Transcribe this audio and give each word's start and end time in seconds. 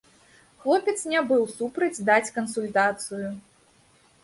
Хлопец 0.63 0.95
не 1.11 1.21
быў 1.33 1.43
супраць 1.57 2.03
даць 2.09 2.33
кансультацыю. 2.41 3.29